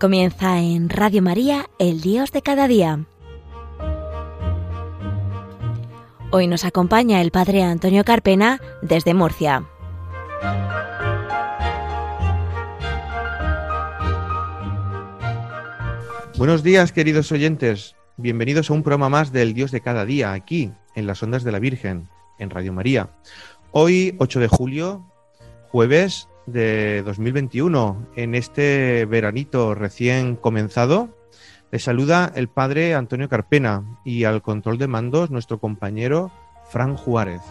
[0.00, 3.04] Comienza en Radio María, el Dios de cada día.
[6.30, 9.64] Hoy nos acompaña el Padre Antonio Carpena desde Murcia.
[16.36, 17.96] Buenos días, queridos oyentes.
[18.16, 21.50] Bienvenidos a un programa más del Dios de cada día, aquí, en las ondas de
[21.50, 23.10] la Virgen, en Radio María.
[23.72, 25.04] Hoy, 8 de julio,
[25.72, 31.08] jueves de 2021, en este veranito recién comenzado.
[31.70, 36.30] Le saluda el padre Antonio Carpena y al control de mandos nuestro compañero
[36.70, 37.42] Fran Juárez.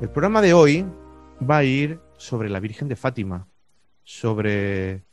[0.00, 0.86] El programa de hoy
[1.42, 3.48] va a ir sobre la Virgen de Fátima,
[4.04, 5.07] sobre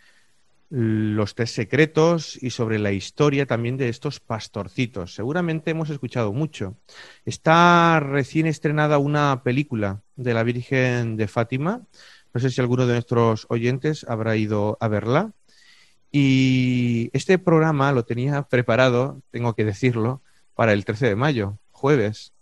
[0.70, 5.14] los tres secretos y sobre la historia también de estos pastorcitos.
[5.14, 6.76] Seguramente hemos escuchado mucho.
[7.26, 11.82] Está recién estrenada una película de la Virgen de Fátima.
[12.34, 15.32] No sé si alguno de nuestros oyentes habrá ido a verla.
[16.12, 20.22] Y este programa lo tenía preparado, tengo que decirlo,
[20.54, 22.35] para el 13 de mayo, jueves.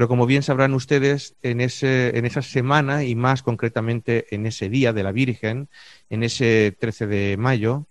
[0.00, 4.70] Pero como bien sabrán ustedes, en, ese, en esa semana y más concretamente en ese
[4.70, 5.68] día de la Virgen,
[6.08, 7.84] en ese 13 de mayo,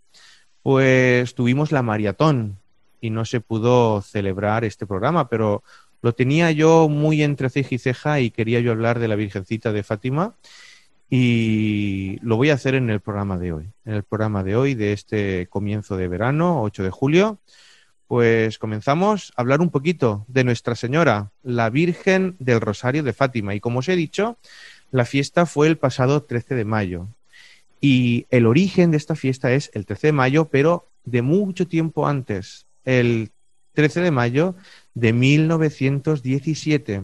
[0.64, 2.58] pues tuvimos la maratón
[3.00, 5.62] y no se pudo celebrar este programa, pero
[6.02, 9.72] lo tenía yo muy entre ceja y ceja y quería yo hablar de la Virgencita
[9.72, 10.34] de Fátima
[11.12, 14.74] y lo voy a hacer en el programa de hoy, en el programa de hoy
[14.74, 17.38] de este comienzo de verano, 8 de julio
[18.10, 23.54] pues comenzamos a hablar un poquito de Nuestra Señora, la Virgen del Rosario de Fátima.
[23.54, 24.40] Y como os he dicho,
[24.90, 27.08] la fiesta fue el pasado 13 de mayo.
[27.80, 32.08] Y el origen de esta fiesta es el 13 de mayo, pero de mucho tiempo
[32.08, 33.30] antes, el
[33.74, 34.56] 13 de mayo
[34.96, 37.04] de 1917.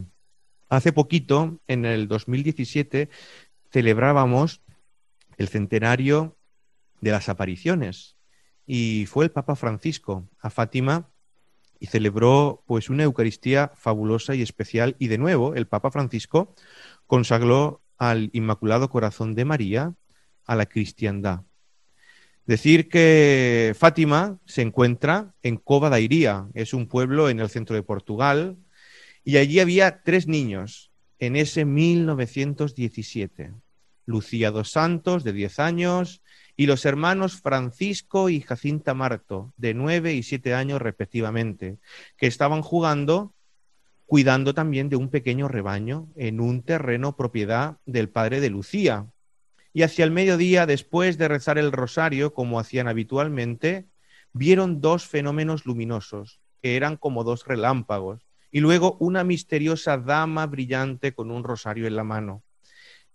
[0.69, 3.09] Hace poquito, en el 2017,
[3.71, 4.61] celebrábamos
[5.37, 6.35] el centenario
[6.99, 8.14] de las apariciones
[8.65, 11.09] y fue el Papa Francisco a Fátima
[11.79, 16.55] y celebró pues una Eucaristía fabulosa y especial y de nuevo el Papa Francisco
[17.07, 19.93] consagró al Inmaculado Corazón de María
[20.45, 21.41] a la cristiandad.
[22.45, 27.75] Decir que Fátima se encuentra en Cova da Iría, es un pueblo en el centro
[27.75, 28.57] de Portugal,
[29.23, 33.53] y allí había tres niños en ese 1917.
[34.05, 36.21] Lucía dos Santos, de 10 años,
[36.57, 41.77] y los hermanos Francisco y Jacinta Marto, de nueve y siete años respectivamente,
[42.17, 43.33] que estaban jugando,
[44.05, 49.07] cuidando también de un pequeño rebaño en un terreno propiedad del padre de Lucía.
[49.73, 53.87] Y hacia el mediodía, después de rezar el rosario, como hacían habitualmente,
[54.31, 61.13] vieron dos fenómenos luminosos, que eran como dos relámpagos, y luego una misteriosa dama brillante
[61.13, 62.43] con un rosario en la mano.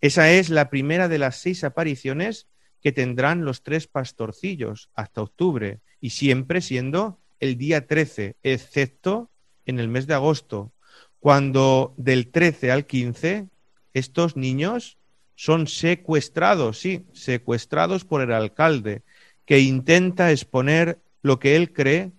[0.03, 2.49] Esa es la primera de las seis apariciones
[2.83, 9.31] que tendrán los tres pastorcillos hasta octubre y siempre siendo el día 13, excepto
[9.67, 10.73] en el mes de agosto,
[11.19, 13.47] cuando del 13 al 15
[13.93, 14.97] estos niños
[15.35, 19.03] son secuestrados, sí, secuestrados por el alcalde,
[19.45, 22.13] que intenta exponer lo que él cree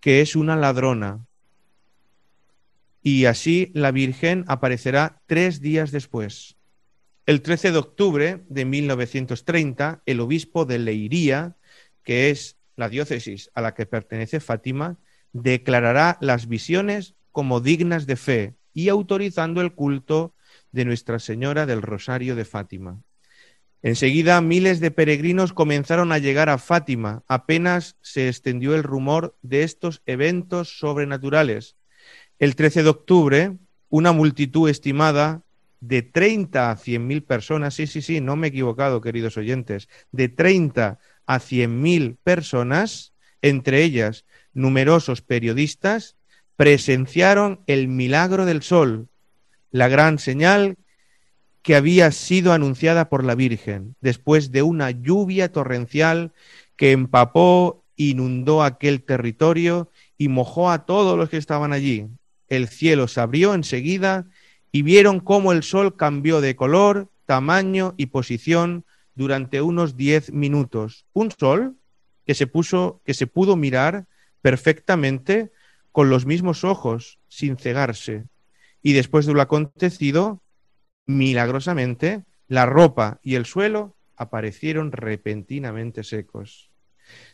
[0.00, 1.26] que es una ladrona.
[3.02, 6.56] Y así la Virgen aparecerá tres días después.
[7.24, 11.56] El 13 de octubre de 1930, el obispo de Leiría,
[12.02, 14.98] que es la diócesis a la que pertenece Fátima,
[15.32, 20.34] declarará las visiones como dignas de fe y autorizando el culto
[20.72, 23.00] de Nuestra Señora del Rosario de Fátima.
[23.82, 29.62] Enseguida miles de peregrinos comenzaron a llegar a Fátima, apenas se extendió el rumor de
[29.62, 31.76] estos eventos sobrenaturales.
[32.40, 33.56] El 13 de octubre,
[33.90, 35.42] una multitud estimada
[35.82, 39.88] de 30 a 100 mil personas, sí, sí, sí, no me he equivocado, queridos oyentes,
[40.12, 43.12] de 30 a 100 mil personas,
[43.42, 44.24] entre ellas
[44.54, 46.16] numerosos periodistas,
[46.54, 49.08] presenciaron el milagro del sol,
[49.72, 50.76] la gran señal
[51.62, 56.32] que había sido anunciada por la Virgen, después de una lluvia torrencial
[56.76, 62.06] que empapó, inundó aquel territorio y mojó a todos los que estaban allí.
[62.46, 64.26] El cielo se abrió enseguida
[64.72, 68.84] y vieron cómo el sol cambió de color, tamaño y posición
[69.14, 71.04] durante unos diez minutos.
[71.12, 71.76] Un sol
[72.26, 74.06] que se puso, que se pudo mirar
[74.40, 75.52] perfectamente
[75.92, 78.24] con los mismos ojos, sin cegarse.
[78.82, 80.42] Y después de lo acontecido,
[81.06, 86.70] milagrosamente, la ropa y el suelo aparecieron repentinamente secos.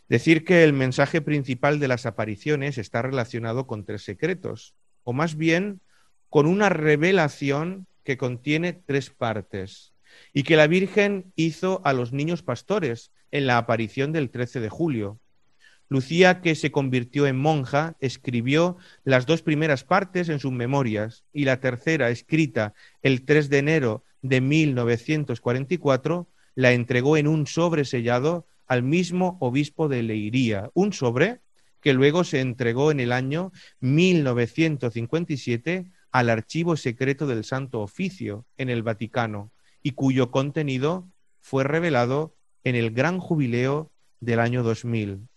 [0.09, 4.75] Decir que el mensaje principal de las apariciones está relacionado con tres secretos,
[5.05, 5.81] o más bien
[6.31, 9.93] con una revelación que contiene tres partes,
[10.33, 14.69] y que la Virgen hizo a los niños pastores en la aparición del 13 de
[14.69, 15.21] julio.
[15.91, 21.45] Lucía, que se convirtió en monja, escribió las dos primeras partes en sus memorias y
[21.45, 28.47] la tercera, escrita el 3 de enero de 1944, la entregó en un sobre sellado
[28.67, 31.41] al mismo obispo de Leiría, un sobre
[31.81, 33.51] que luego se entregó en el año
[33.81, 39.51] 1957 al archivo secreto del Santo Oficio en el Vaticano
[39.83, 41.09] y cuyo contenido
[41.41, 42.35] fue revelado
[42.65, 43.91] en el gran jubileo
[44.21, 45.29] del año 2000.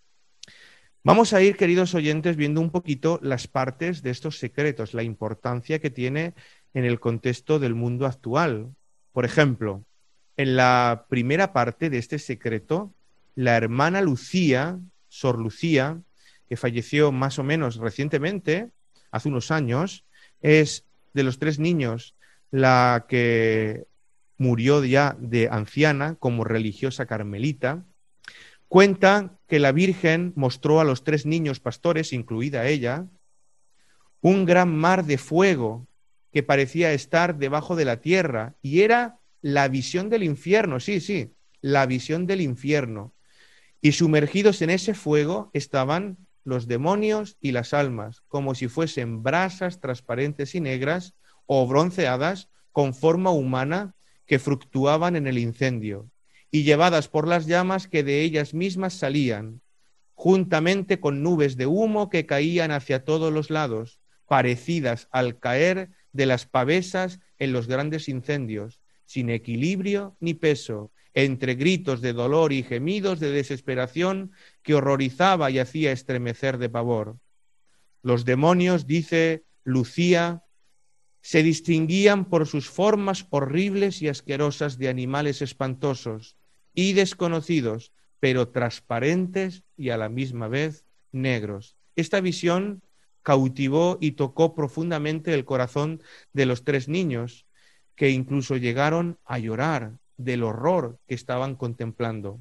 [1.04, 5.80] Vamos a ir, queridos oyentes, viendo un poquito las partes de estos secretos, la importancia
[5.80, 6.34] que tiene
[6.74, 8.74] en el contexto del mundo actual.
[9.12, 9.84] Por ejemplo,
[10.36, 12.94] en la primera parte de este secreto,
[13.34, 14.78] la hermana Lucía,
[15.08, 16.00] Sor Lucía,
[16.48, 18.70] que falleció más o menos recientemente,
[19.10, 20.04] hace unos años,
[20.42, 20.84] es
[21.14, 22.14] de los tres niños
[22.50, 23.86] la que
[24.36, 27.84] murió ya de anciana como religiosa carmelita,
[28.68, 33.06] cuenta que la Virgen mostró a los tres niños pastores, incluida ella,
[34.20, 35.86] un gran mar de fuego
[36.32, 41.34] que parecía estar debajo de la tierra y era la visión del infierno, sí, sí,
[41.60, 43.14] la visión del infierno.
[43.80, 49.80] Y sumergidos en ese fuego estaban los demonios y las almas, como si fuesen brasas
[49.80, 51.14] transparentes y negras
[51.46, 53.94] o bronceadas con forma humana
[54.26, 56.10] que fluctuaban en el incendio
[56.50, 59.62] y llevadas por las llamas que de ellas mismas salían,
[60.14, 66.26] juntamente con nubes de humo que caían hacia todos los lados, parecidas al caer de
[66.26, 72.62] las pavesas en los grandes incendios, sin equilibrio ni peso, entre gritos de dolor y
[72.62, 74.32] gemidos de desesperación
[74.62, 77.18] que horrorizaba y hacía estremecer de pavor.
[78.02, 80.42] Los demonios, dice Lucía,
[81.20, 86.36] se distinguían por sus formas horribles y asquerosas de animales espantosos
[86.74, 91.76] y desconocidos, pero transparentes y a la misma vez negros.
[91.94, 92.82] Esta visión
[93.22, 97.46] cautivó y tocó profundamente el corazón de los tres niños,
[97.94, 102.40] que incluso llegaron a llorar del horror que estaban contemplando.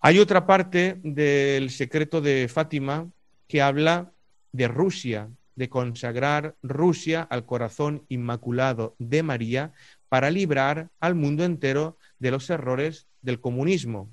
[0.00, 3.10] Hay otra parte del secreto de Fátima
[3.48, 4.12] que habla
[4.52, 9.72] de Rusia, de consagrar Rusia al corazón inmaculado de María
[10.08, 14.10] para librar al mundo entero de los errores del comunismo.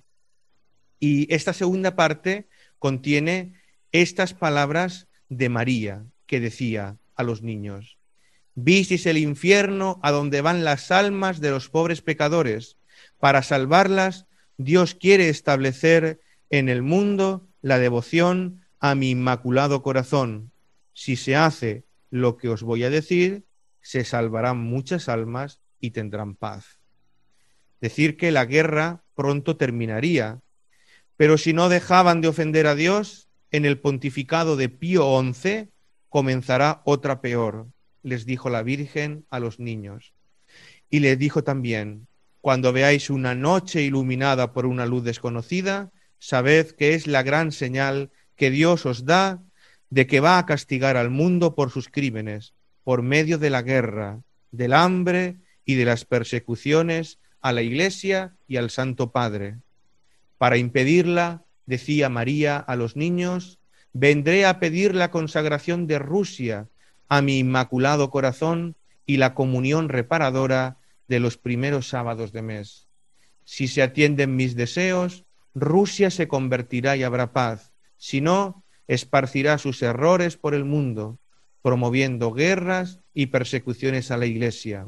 [0.99, 2.47] Y esta segunda parte
[2.79, 3.53] contiene
[3.91, 7.96] estas palabras de María que decía a los niños,
[8.59, 12.77] Visis el infierno a donde van las almas de los pobres pecadores.
[13.19, 14.25] Para salvarlas,
[14.57, 20.51] Dios quiere establecer en el mundo la devoción a mi inmaculado corazón.
[20.93, 23.45] Si se hace lo que os voy a decir,
[23.81, 26.79] se salvarán muchas almas y tendrán paz.
[27.79, 30.41] Decir que la guerra pronto terminaría,
[31.15, 35.69] pero si no dejaban de ofender a Dios, en el pontificado de Pío XI
[36.09, 37.67] comenzará otra peor
[38.07, 40.13] les dijo la Virgen a los niños.
[40.89, 42.07] Y les dijo también,
[42.39, 48.09] cuando veáis una noche iluminada por una luz desconocida, sabed que es la gran señal
[48.37, 49.43] que Dios os da
[49.89, 54.21] de que va a castigar al mundo por sus crímenes, por medio de la guerra,
[54.51, 55.35] del hambre
[55.65, 59.57] y de las persecuciones a la Iglesia y al Santo Padre.
[60.37, 63.59] Para impedirla, decía María a los niños,
[63.91, 66.69] vendré a pedir la consagración de Rusia
[67.09, 72.87] a mi inmaculado corazón y la comunión reparadora de los primeros sábados de mes.
[73.45, 77.73] Si se atienden mis deseos, Rusia se convertirá y habrá paz.
[77.95, 81.19] Si no, esparcirá sus errores por el mundo,
[81.61, 84.87] promoviendo guerras y persecuciones a la Iglesia.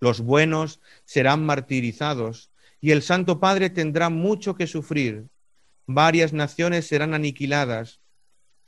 [0.00, 5.28] Los buenos serán martirizados y el Santo Padre tendrá mucho que sufrir.
[5.86, 8.00] Varias naciones serán aniquiladas.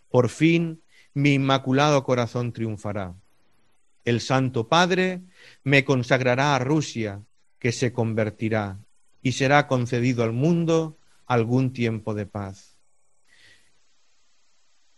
[0.09, 0.83] Por fin,
[1.15, 3.15] mi inmaculado corazón triunfará.
[4.05, 5.23] El Santo Padre
[5.63, 7.23] me consagrará a Rusia,
[7.59, 8.79] que se convertirá,
[9.23, 12.79] y será concedido al mundo algún tiempo de paz.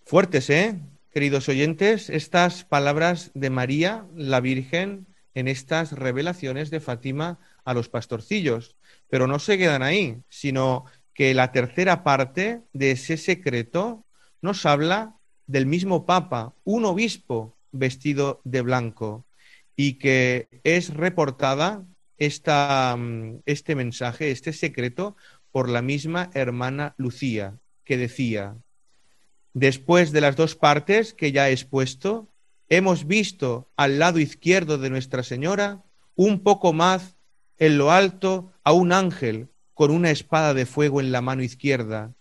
[0.04, 0.78] Fuertes, ¿eh?
[1.10, 7.88] Queridos oyentes, estas palabras de María, la Virgen, en estas revelaciones de Fátima a los
[7.88, 8.76] pastorcillos.
[9.08, 14.04] Pero no se quedan ahí, sino que la tercera parte de ese secreto
[14.40, 19.24] nos habla del mismo Papa, un obispo vestido de blanco,
[19.76, 21.84] y que es reportada
[22.18, 25.16] esta, mm, este mensaje, este secreto,
[25.50, 27.58] por la misma hermana Lucía.
[27.84, 28.56] que decía,
[29.54, 32.28] después de las dos partes que ya he expuesto,
[32.68, 35.82] hemos visto al lado izquierdo de Nuestra Señora,
[36.14, 37.16] un poco más
[37.58, 42.14] en lo alto, a un ángel con una espada de fuego en la mano izquierda.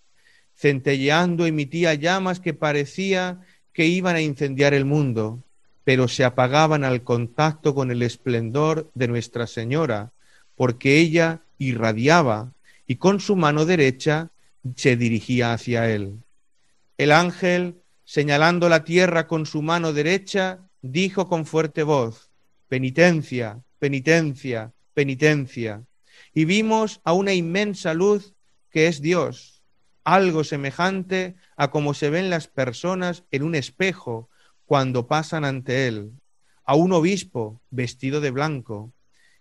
[0.62, 3.41] Centelleando emitía llamas que parecía
[3.74, 5.44] que iban a incendiar el mundo,
[5.84, 10.12] pero se apagaban al contacto con el esplendor de Nuestra Señora,
[10.56, 12.53] porque ella irradiaba
[12.86, 14.30] y con su mano derecha
[14.75, 16.20] se dirigía hacia él.
[16.96, 22.30] El ángel, señalando la tierra con su mano derecha, dijo con fuerte voz,
[22.68, 25.82] penitencia, penitencia, penitencia.
[26.36, 28.36] Y vimos a una inmensa luz
[28.70, 29.61] que es Dios,
[30.03, 34.29] algo semejante a como se ven las personas en un espejo
[34.65, 36.12] cuando pasan ante él,
[36.63, 38.93] a un obispo vestido de blanco.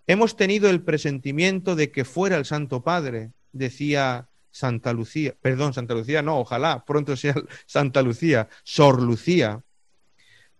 [0.06, 5.94] Hemos tenido el presentimiento de que fuera el Santo Padre, decía Santa Lucía, perdón, Santa
[5.94, 7.34] Lucía, no, ojalá pronto sea
[7.66, 9.62] Santa Lucía, Sor Lucía.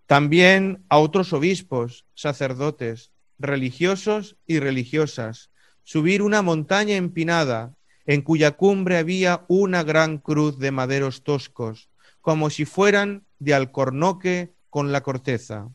[0.05, 5.51] También a otros obispos, sacerdotes, religiosos y religiosas,
[5.83, 11.89] subir una montaña empinada, en cuya cumbre había una gran cruz de maderos toscos,
[12.21, 15.69] como si fueran de alcornoque con la corteza.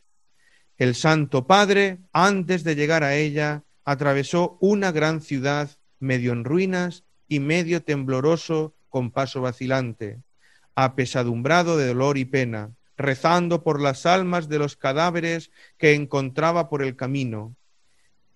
[0.79, 7.05] El Santo Padre, antes de llegar a ella, atravesó una gran ciudad medio en ruinas
[7.29, 10.21] y medio tembloroso con paso vacilante,
[10.75, 16.83] apesadumbrado de dolor y pena, rezando por las almas de los cadáveres que encontraba por
[16.83, 17.55] el camino.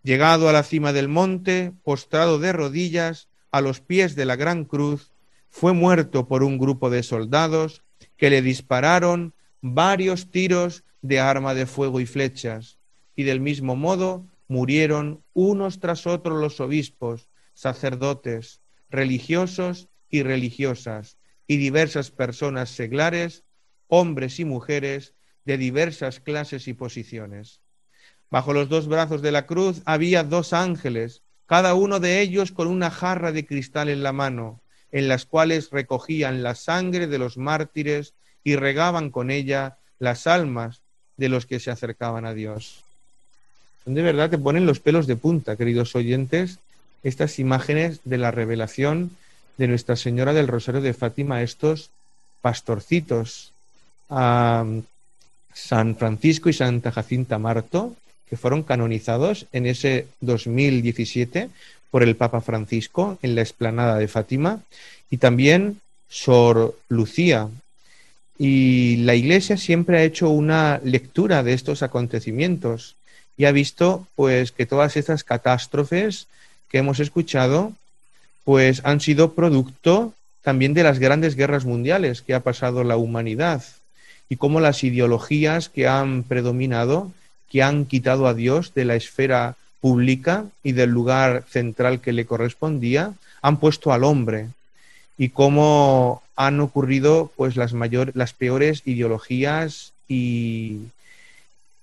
[0.02, 4.64] Llegado a la cima del monte, postrado de rodillas, a los pies de la gran
[4.64, 5.12] cruz,
[5.48, 7.82] fue muerto por un grupo de soldados
[8.16, 12.78] que le dispararon varios tiros de arma de fuego y flechas,
[13.16, 21.56] y del mismo modo murieron unos tras otros los obispos, sacerdotes, religiosos y religiosas, y
[21.56, 23.44] diversas personas seglares,
[23.88, 25.14] hombres y mujeres
[25.44, 27.60] de diversas clases y posiciones.
[28.30, 32.68] Bajo los dos brazos de la cruz había dos ángeles, cada uno de ellos con
[32.68, 34.60] una jarra de cristal en la mano,
[34.92, 38.14] en las cuales recogían la sangre de los mártires
[38.44, 40.80] y regaban con ella las almas
[41.16, 42.84] de los que se acercaban a Dios.
[43.84, 46.60] De verdad te ponen los pelos de punta, queridos oyentes,
[47.02, 49.10] estas imágenes de la revelación
[49.58, 51.90] de Nuestra Señora del Rosario de Fátima, estos
[52.42, 53.50] pastorcitos,
[54.08, 54.64] a
[55.52, 57.96] San Francisco y Santa Jacinta Marto,
[58.30, 61.50] que fueron canonizados en ese 2017
[61.90, 64.60] por el Papa Francisco en la explanada de Fátima,
[65.10, 67.48] y también Sor Lucía.
[68.38, 72.94] Y la Iglesia siempre ha hecho una lectura de estos acontecimientos
[73.36, 76.28] y ha visto pues que todas estas catástrofes
[76.68, 77.72] que hemos escuchado,
[78.44, 83.64] pues han sido producto también de las grandes guerras mundiales que ha pasado la humanidad
[84.28, 87.10] y cómo las ideologías que han predominado,
[87.50, 92.26] que han quitado a Dios de la esfera pública y del lugar central que le
[92.26, 94.48] correspondía, han puesto al hombre
[95.18, 97.72] y cómo han ocurrido pues las
[98.14, 100.78] las peores ideologías y,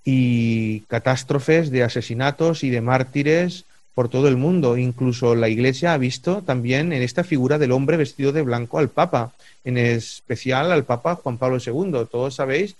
[0.04, 4.76] y catástrofes de asesinatos y de mártires por todo el mundo.
[4.76, 8.88] Incluso la Iglesia ha visto también en esta figura del hombre vestido de blanco al
[8.88, 9.32] Papa,
[9.64, 12.06] en especial al Papa Juan Pablo II.
[12.10, 12.76] Todos sabéis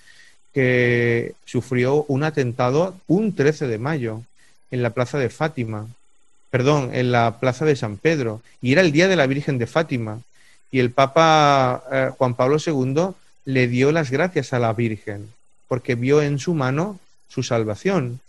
[0.59, 4.23] que sufrió un atentado un 13 de mayo
[4.73, 5.87] en la plaza de Fátima,
[6.51, 9.69] perdón, en la plaza de San Pedro, y era el día de la Virgen de
[9.69, 10.21] Fátima.
[10.73, 15.29] Y el Papa eh, Juan Pablo II le dio las gracias a la Virgen,
[15.69, 16.99] porque vio en su mano
[17.29, 18.21] su salvación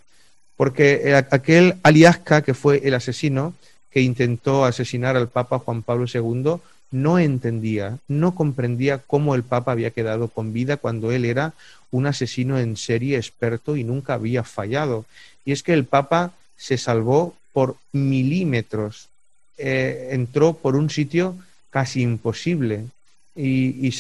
[0.60, 3.54] porque aquel Aliasca, que fue el asesino
[3.92, 6.60] que intentó asesinar al Papa Juan Pablo II,
[6.92, 11.54] no entendía, no comprendía cómo el Papa había quedado con vida cuando él era
[11.92, 15.06] un asesino en serie experto y nunca había fallado.
[15.46, 19.10] Y es que el Papa se salvó por milímetros,
[19.58, 21.36] eh, entró por un sitio
[21.70, 22.86] casi imposible
[23.36, 23.94] y,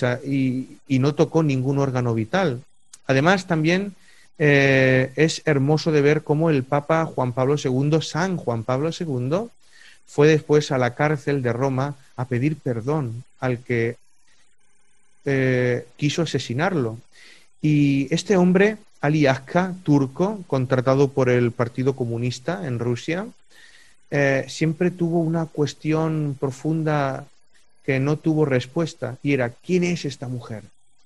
[0.99, 2.61] no tocó ningún órgano vital.
[3.07, 3.93] Además, también
[4.37, 9.49] eh, es hermoso de ver cómo el Papa Juan Pablo II, San Juan Pablo II,
[10.09, 13.95] fue después a la cárcel de Roma a pedir perdón al que
[15.23, 16.97] eh, quiso asesinarlo.
[17.61, 23.27] Y este hombre, Ali Aska, turco, contratado por el Partido Comunista en Rusia,
[24.09, 27.25] eh, siempre tuvo una cuestión profunda
[27.85, 30.63] que no tuvo respuesta y era ¿quién es esta mujer?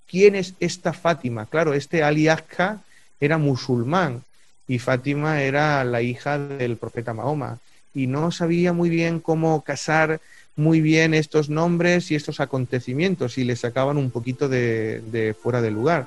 [0.07, 1.45] ¿Quién es esta Fátima?
[1.47, 2.81] Claro, este Ali Aska
[3.19, 4.23] era musulmán
[4.65, 7.59] y Fátima era la hija del profeta Mahoma.
[7.93, 10.19] Y no sabía muy bien cómo casar
[10.55, 15.71] muy bien estos nombres y estos acontecimientos y le sacaban un poquito de, fuera de
[15.71, 16.05] lugar.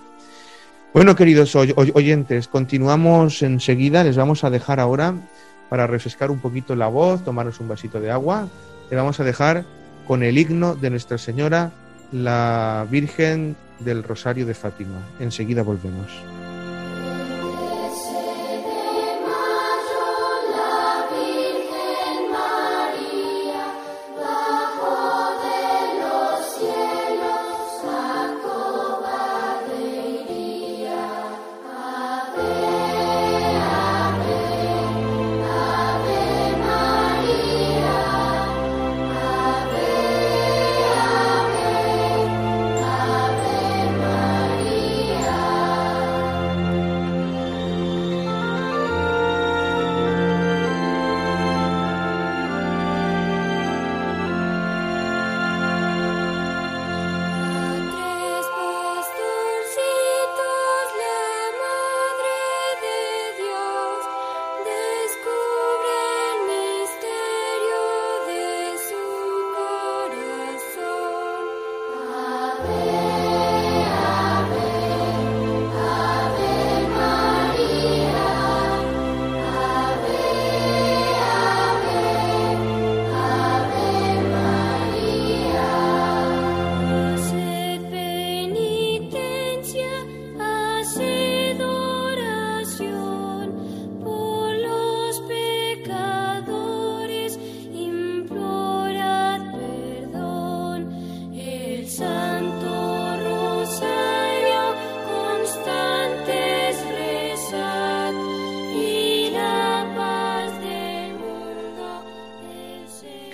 [0.93, 4.05] Bueno, queridos oyentes, continuamos enseguida.
[4.05, 5.15] Les vamos a dejar ahora,
[5.69, 8.49] para refrescar un poquito la voz, tomaros un vasito de agua,
[8.91, 9.65] le vamos a dejar
[10.07, 11.73] con el himno de Nuestra Señora,
[12.13, 15.05] la Virgen del Rosario de Fátima.
[15.19, 16.07] Enseguida volvemos.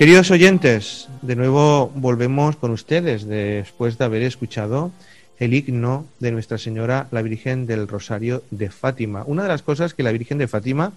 [0.02, 4.90] Queridos oyentes, de nuevo volvemos con ustedes después de haber escuchado
[5.38, 9.22] el himno de Nuestra Señora, la Virgen del Rosario de Fátima.
[9.28, 10.92] Una de las cosas que la Virgen de Fátima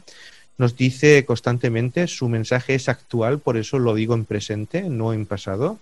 [0.57, 5.27] nos dice constantemente, su mensaje es actual, por eso lo digo en presente, no en
[5.27, 5.77] pasado,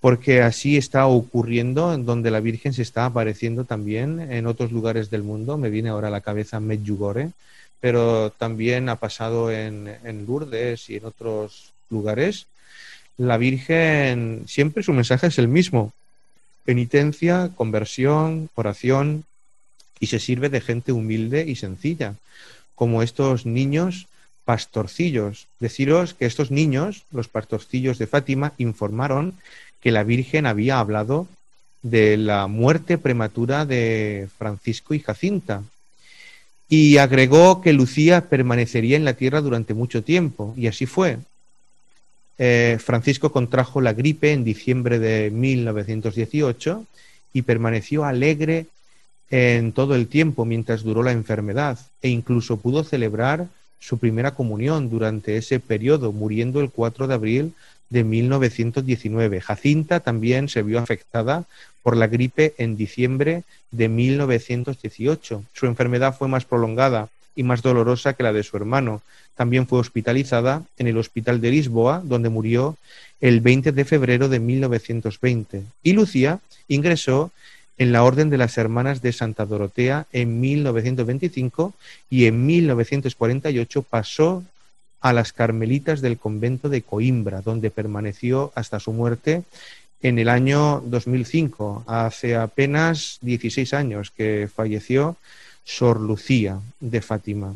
[0.00, 5.10] porque así está ocurriendo en donde la Virgen se está apareciendo también en otros lugares
[5.10, 5.58] del mundo.
[5.58, 7.32] Me viene ahora a la cabeza Medjugorje,
[7.78, 12.46] pero también ha pasado en, en Lourdes y en otros lugares,
[13.16, 15.92] la Virgen siempre su mensaje es el mismo.
[16.64, 19.24] Penitencia, conversión, oración,
[20.00, 22.14] y se sirve de gente humilde y sencilla,
[22.74, 24.06] como estos niños
[24.44, 25.46] pastorcillos.
[25.60, 29.34] Deciros que estos niños, los pastorcillos de Fátima, informaron
[29.80, 31.26] que la Virgen había hablado
[31.82, 35.62] de la muerte prematura de Francisco y Jacinta.
[36.68, 40.54] Y agregó que Lucía permanecería en la tierra durante mucho tiempo.
[40.56, 41.18] Y así fue.
[42.38, 46.86] Eh, Francisco contrajo la gripe en diciembre de 1918
[47.32, 48.66] y permaneció alegre
[49.30, 53.48] en todo el tiempo mientras duró la enfermedad e incluso pudo celebrar
[53.80, 57.54] su primera comunión durante ese periodo, muriendo el 4 de abril
[57.90, 59.40] de 1919.
[59.40, 61.44] Jacinta también se vio afectada
[61.82, 65.44] por la gripe en diciembre de 1918.
[65.52, 69.00] Su enfermedad fue más prolongada y más dolorosa que la de su hermano.
[69.36, 72.76] También fue hospitalizada en el Hospital de Lisboa, donde murió
[73.20, 75.62] el 20 de febrero de 1920.
[75.84, 77.30] Y Lucía ingresó
[77.78, 81.74] en la Orden de las Hermanas de Santa Dorotea en 1925
[82.10, 84.42] y en 1948 pasó
[85.00, 89.44] a las Carmelitas del convento de Coimbra, donde permaneció hasta su muerte
[90.02, 95.16] en el año 2005, hace apenas 16 años que falleció
[95.68, 97.54] Sor Lucía de Fátima.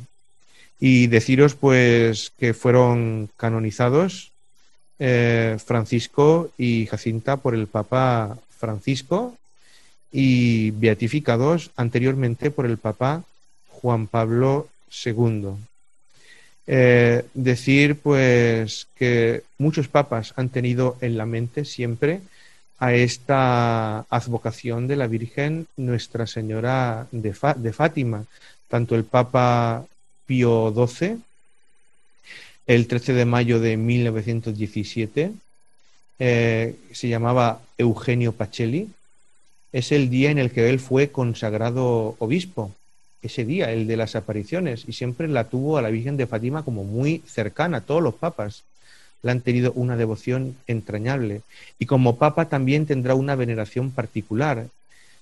[0.79, 4.33] Y deciros pues que fueron canonizados
[4.98, 9.37] eh, Francisco y Jacinta por el Papa Francisco
[10.12, 13.25] y beatificados anteriormente por el Papa
[13.68, 14.68] Juan Pablo
[15.05, 15.53] II.
[16.66, 22.20] Eh, decir pues que muchos papas han tenido en la mente siempre
[22.83, 28.25] a esta advocación de la Virgen Nuestra Señora de, Fátima.
[28.66, 29.87] Tanto el Papa
[30.27, 31.18] Pío XII,
[32.66, 35.33] el 13 de mayo de 1917,
[36.18, 38.90] eh, se llamaba Eugenio Pacelli,
[39.73, 42.73] es el día en el que él fue consagrado obispo,
[43.23, 46.64] ese día, el de las apariciones, y siempre la tuvo a la Virgen de Fátima
[46.64, 48.64] como muy cercana, a todos los papas
[49.22, 51.42] le han tenido una devoción entrañable
[51.78, 54.66] y como papa también tendrá una veneración particular.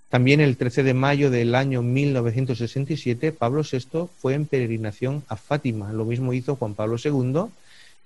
[0.09, 5.93] También el 13 de mayo del año 1967 Pablo VI fue en peregrinación a Fátima.
[5.93, 7.45] Lo mismo hizo Juan Pablo II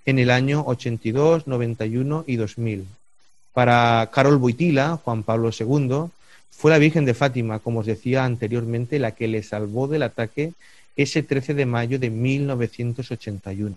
[0.05, 2.85] en el año 82, 91 y 2000.
[3.53, 6.11] Para Carol Boitila, Juan Pablo II,
[6.51, 10.53] fue la Virgen de Fátima, como os decía anteriormente, la que le salvó del ataque
[10.95, 13.75] ese 13 de mayo de 1981.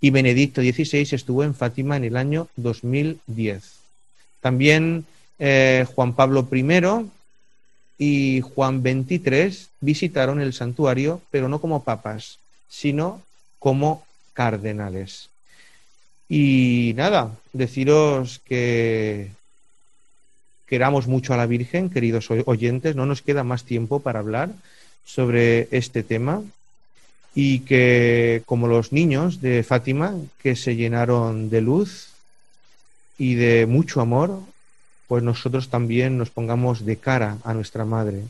[0.00, 3.62] Y Benedicto XVI estuvo en Fátima en el año 2010.
[4.40, 5.04] También
[5.38, 7.10] eh, Juan Pablo I
[7.98, 13.22] y Juan XXIII visitaron el santuario, pero no como papas, sino
[13.58, 15.28] como cardenales.
[16.28, 19.30] Y nada, deciros que
[20.66, 24.50] queramos mucho a la Virgen, queridos oyentes, no nos queda más tiempo para hablar
[25.04, 26.42] sobre este tema
[27.34, 32.08] y que como los niños de Fátima que se llenaron de luz
[33.16, 34.40] y de mucho amor,
[35.06, 38.22] pues nosotros también nos pongamos de cara a nuestra Madre,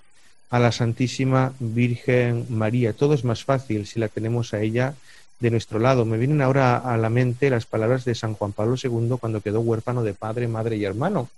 [0.50, 2.92] a la Santísima Virgen María.
[2.92, 4.94] Todo es más fácil si la tenemos a ella
[5.40, 6.04] de nuestro lado.
[6.04, 9.60] Me vienen ahora a la mente las palabras de San Juan Pablo II cuando quedó
[9.60, 11.28] huérfano de padre, madre y hermano.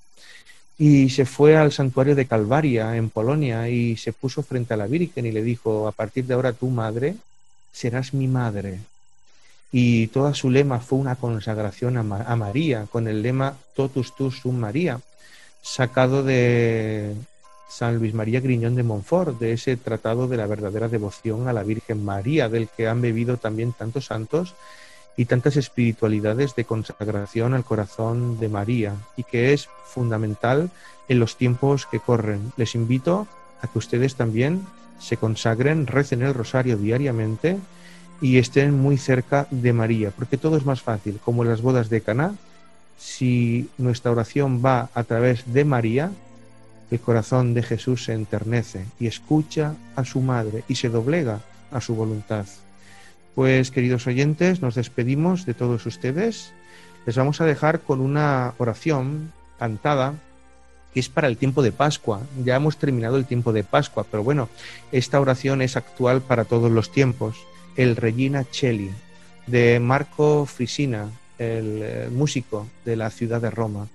[0.77, 4.89] Y se fue al santuario de Calvaria, en Polonia, y se puso frente a la
[4.89, 7.15] Virgen y le dijo, a partir de ahora tu madre
[7.75, 8.79] serás mi madre.
[9.73, 14.57] Y toda su lema fue una consagración a, María, con el lema Totus tu sum
[14.57, 15.01] María,
[15.61, 17.15] sacado de,
[17.75, 21.65] San Luis María Griñón de Montfort, de ese tratado de la verdadera devoción a la
[21.65, 24.55] Virgen María, del que han bebido también tantos santos
[25.17, 30.71] y tantas espiritualidades de consagración al corazón de María, y que es fundamental
[31.09, 32.53] en los tiempos que corren.
[32.57, 33.27] Les invito
[33.61, 34.65] a que ustedes también
[34.99, 37.59] se consagren, recen el rosario diariamente
[38.21, 41.91] y estén muy cerca de María, porque todo es más fácil, como en las bodas
[41.91, 42.35] de Caná,
[42.99, 46.11] si nuestra oración va a través de María,
[46.91, 51.81] el corazón de Jesús se enternece y escucha a su madre y se doblega a
[51.81, 52.47] su voluntad.
[53.35, 56.53] Pues queridos oyentes, nos despedimos de todos ustedes.
[57.05, 60.15] Les vamos a dejar con una oración cantada
[60.95, 62.23] que es para el tiempo de Pascua.
[62.45, 64.49] Ya hemos terminado el tiempo de Pascua, pero bueno,
[64.93, 67.37] esta oración es actual para todos los tiempos.
[67.77, 68.93] El Regina Cheli,
[69.49, 73.89] de Marco Frisina, el eh, músico de la ciudad de Roma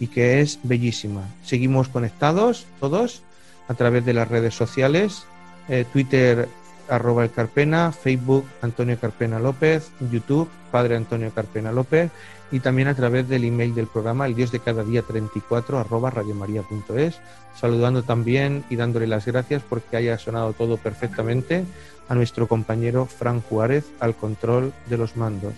[0.00, 1.28] y que es bellísima.
[1.44, 3.22] Seguimos conectados todos
[3.68, 5.24] a través de las redes sociales,
[5.68, 6.48] eh, Twitter
[6.90, 12.10] arroba el Carpena, Facebook Antonio Carpena López, YouTube Padre Antonio Carpena López
[12.52, 16.10] y también a través del email del programa el Dios de cada día 34 arroba
[16.10, 17.18] radiomaria.es,
[17.58, 21.64] saludando también y dándole las gracias porque haya sonado todo perfectamente
[22.08, 25.54] a nuestro compañero Fran Juárez al control de los mandos.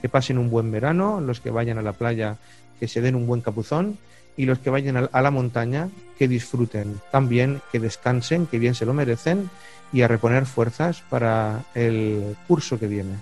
[0.00, 2.36] Que pasen un buen verano, los que vayan a la playa
[2.80, 3.98] que se den un buen capuzón
[4.36, 8.86] y los que vayan a la montaña que disfruten también, que descansen, que bien se
[8.86, 9.50] lo merecen
[9.92, 13.14] y a reponer fuerzas para el curso que viene.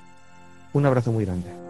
[0.73, 1.70] Un abrazo muy grande.